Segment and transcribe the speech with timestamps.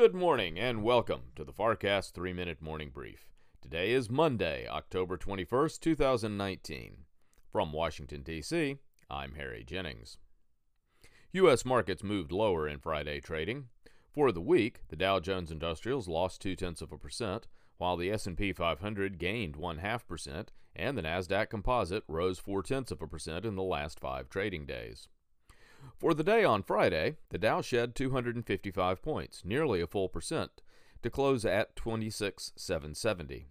[0.00, 3.28] Good morning and welcome to the FarrCast 3 Minute Morning Brief.
[3.60, 7.04] Today is Monday, October 21st, 2019.
[7.52, 8.78] From Washington, D.C.,
[9.10, 10.16] I'm Harry Jennings.
[11.32, 11.66] U.S.
[11.66, 13.66] markets moved lower in Friday trading.
[14.10, 17.46] For the week, the Dow Jones Industrials lost two tenths of a percent,
[17.76, 22.90] while the S&P 500 gained one half percent, and the Nasdaq Composite rose four tenths
[22.90, 25.08] of a percent in the last five trading days.
[25.98, 30.62] For the day on Friday, the Dow shed 255 points, nearly a full percent,
[31.02, 33.46] to close at 26,770.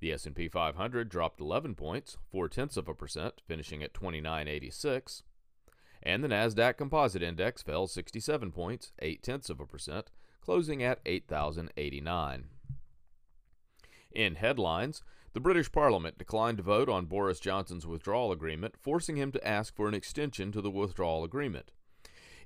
[0.00, 5.22] The S&P 500 dropped 11 points, four tenths of a percent, finishing at 2986,
[6.02, 10.98] and the Nasdaq Composite Index fell 67 points, eight tenths of a percent, closing at
[11.06, 12.48] 8,089.
[14.14, 15.02] In headlines,
[15.32, 19.74] the British Parliament declined to vote on Boris Johnson's withdrawal agreement, forcing him to ask
[19.74, 21.70] for an extension to the withdrawal agreement.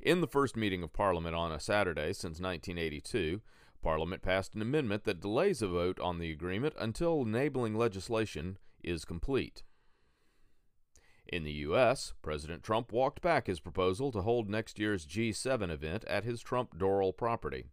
[0.01, 3.41] In the first meeting of Parliament on a Saturday since 1982,
[3.83, 9.05] Parliament passed an amendment that delays a vote on the agreement until enabling legislation is
[9.05, 9.65] complete.
[11.27, 16.05] In the U.S., President Trump walked back his proposal to hold next year's G7 event
[16.05, 17.65] at his Trump Doral property.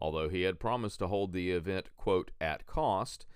[0.00, 3.26] Although he had promised to hold the event, quote, at cost,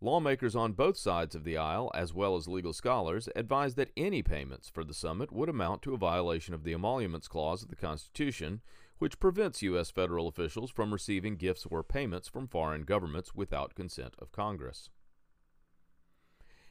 [0.00, 4.22] Lawmakers on both sides of the aisle, as well as legal scholars, advised that any
[4.22, 7.76] payments for the summit would amount to a violation of the Emoluments Clause of the
[7.76, 8.60] Constitution,
[8.98, 9.90] which prevents U.S.
[9.90, 14.90] federal officials from receiving gifts or payments from foreign governments without consent of Congress.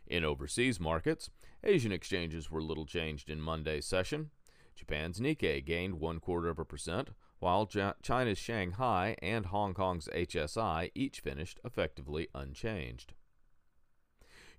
[0.05, 1.31] In overseas markets,
[1.63, 4.30] Asian exchanges were little changed in Monday's session.
[4.75, 7.09] Japan's Nikkei gained one quarter of a percent,
[7.45, 7.69] while
[8.01, 13.13] China's Shanghai and Hong Kong's HSI each finished effectively unchanged.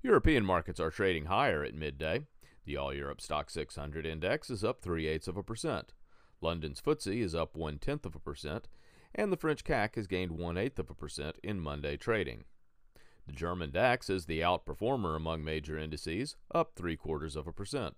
[0.04, 2.20] European markets are trading higher at midday.
[2.64, 5.94] The All Europe Stock 600 index is up 3 eighths of a percent.
[6.40, 8.68] London's FTSE is up one tenth of a percent,
[9.12, 12.44] and the French CAC has gained one eighth of a percent in Monday trading.
[13.26, 17.96] The German DAX is the outperformer among major indices, up three quarters of a percent.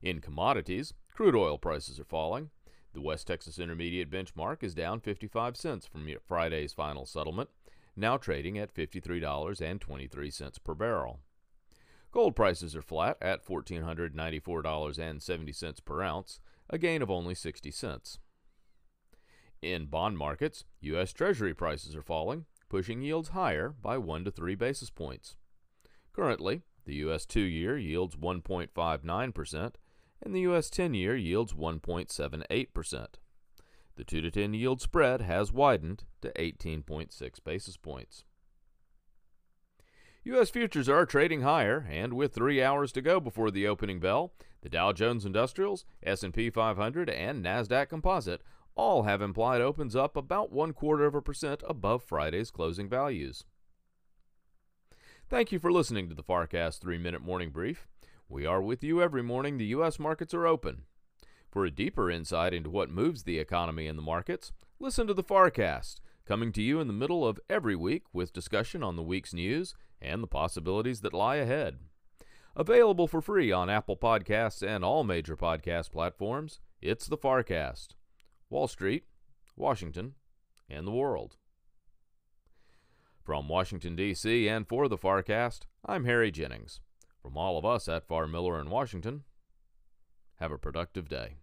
[0.00, 2.50] In commodities, crude oil prices are falling.
[2.94, 7.48] The West Texas Intermediate benchmark is down 55 cents from Friday's final settlement,
[7.96, 11.20] now trading at $53.23 per barrel.
[12.10, 18.18] Gold prices are flat at $1,494.70 per ounce, a gain of only 60 cents.
[19.62, 21.14] In bond markets, U.S.
[21.14, 25.36] Treasury prices are falling, pushing yields higher by 1 to 3 basis points.
[26.12, 27.24] Currently, the U.S.
[27.24, 29.72] two year yields 1.59%,
[30.22, 30.70] and the U.S.
[30.70, 33.06] 10 year yields 1.78%.
[33.96, 38.24] The 2 to 10 yield spread has widened to 18.6 basis points.
[40.24, 40.50] U.S.
[40.50, 44.32] futures are trading higher, and with three hours to go before the opening bell,
[44.62, 48.42] the Dow Jones Industrials, S&P 500, and Nasdaq Composite
[48.76, 53.44] all have implied opens up about one quarter of a percent above Friday's closing values.
[55.28, 57.88] Thank you for listening to the FarrCast 3 Minute Morning Brief.
[58.32, 59.98] We are with you every morning the U.S.
[59.98, 60.84] markets are open.
[61.50, 65.22] For a deeper insight into what moves the economy and the markets, listen to the
[65.22, 69.34] FarrCast, coming to you in the middle of every week with discussion on the week's
[69.34, 71.80] news and the possibilities that lie ahead.
[72.56, 77.88] Available for free on Apple Podcasts and all major podcast platforms, it's the FarrCast.
[78.48, 79.04] Wall Street,
[79.56, 80.14] Washington,
[80.70, 81.36] and the world.
[83.22, 86.80] From Washington, D.C., and for the FarrCast, I'm Harry Jennings.
[87.22, 89.22] From all of us at Farr Miller in Washington,
[90.36, 91.36] have a productive day.